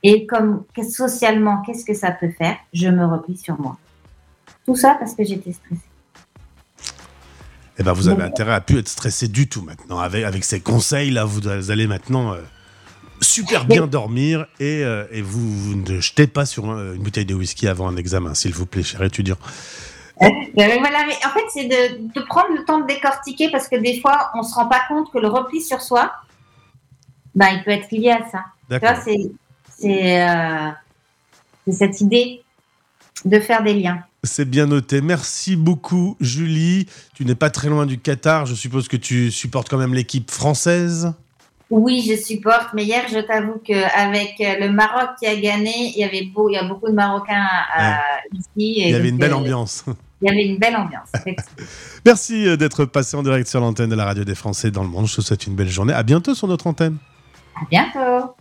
[0.03, 2.55] Et comme socialement, qu'est-ce que ça peut faire?
[2.73, 3.77] Je me replie sur moi.
[4.65, 5.81] Tout ça parce que j'étais stressée.
[7.77, 8.27] Eh ben, vous avez Bon.
[8.27, 9.99] intérêt à plus être stressé du tout maintenant.
[9.99, 12.41] Avec, avec ces conseils, là, vous allez maintenant euh,
[13.21, 17.25] super bien dormir et, euh, et vous, vous ne jetez pas sur euh, une bouteille
[17.25, 19.37] de whisky avant un examen, s'il vous plaît, cher étudiant.
[20.21, 23.77] Euh, voilà, mais en fait, c'est de, de prendre le temps de décortiquer parce que
[23.77, 26.11] des fois, on se rend pas compte que le repli sur soi,
[27.35, 28.45] ben, il peut être lié à ça.
[28.69, 29.01] D'accord.
[29.05, 30.69] euh,
[31.65, 32.41] c'est cette idée
[33.25, 34.03] de faire des liens.
[34.23, 34.99] C'est bien noté.
[34.99, 36.87] Merci beaucoup, Julie.
[37.13, 38.45] Tu n'es pas très loin du Qatar.
[38.45, 41.13] Je suppose que tu supportes quand même l'équipe française.
[41.69, 46.03] Oui, je supporte, mais hier, je t'avoue qu'avec le Maroc qui a gagné, il y
[46.03, 47.47] avait beau, il y a beaucoup de Marocains
[47.79, 47.93] euh,
[48.33, 48.79] ici.
[48.79, 49.85] et Il y avait une belle euh, ambiance.
[50.21, 51.11] Il y avait une belle ambiance.
[52.05, 54.89] Merci euh, d'être passé en direct sur l'antenne de la radio des Français dans le
[54.89, 55.07] monde.
[55.07, 55.93] Je te souhaite une belle journée.
[55.93, 56.97] À bientôt sur notre antenne.
[57.55, 58.35] à bientôt.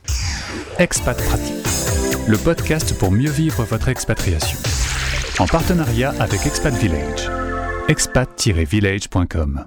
[0.79, 1.67] Expat Pratique,
[2.27, 4.59] le podcast pour mieux vivre votre expatriation.
[5.39, 7.29] En partenariat avec Expat Village.
[7.89, 9.67] expat-village.com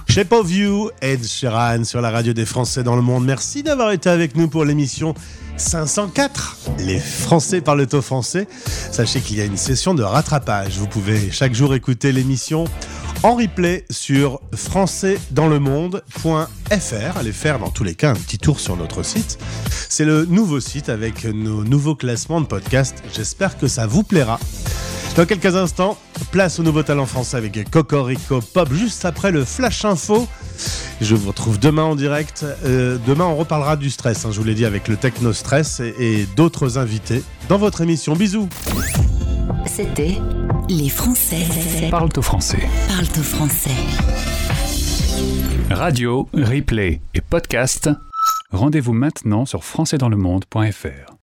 [0.11, 3.23] Shape of You, Ed Sheeran sur la radio des Français dans le monde.
[3.23, 5.15] Merci d'avoir été avec nous pour l'émission
[5.55, 6.57] 504.
[6.79, 8.45] Les Français parlent au français.
[8.91, 10.77] Sachez qu'il y a une session de rattrapage.
[10.77, 12.65] Vous pouvez chaque jour écouter l'émission
[13.23, 17.17] en replay sur françaisdanslemonde.fr.
[17.17, 19.39] Allez faire dans tous les cas un petit tour sur notre site.
[19.89, 23.03] C'est le nouveau site avec nos nouveaux classements de podcasts.
[23.13, 24.39] J'espère que ça vous plaira.
[25.15, 25.97] Dans quelques instants,
[26.31, 30.27] place au nouveau talent français avec Cocorico Pop juste après le Flash Info.
[31.01, 32.45] Je vous retrouve demain en direct.
[32.63, 35.81] Euh, demain, on reparlera du stress, hein, je vous l'ai dit, avec le Techno Stress
[35.81, 38.15] et, et d'autres invités dans votre émission.
[38.15, 38.47] Bisous.
[39.65, 40.17] C'était
[40.69, 41.45] Les Français
[41.89, 42.59] Parle au français.
[42.89, 43.71] parlent au français.
[45.69, 47.89] Radio, replay et podcast.
[48.51, 51.20] Rendez-vous maintenant sur françaisdanslemonde.fr.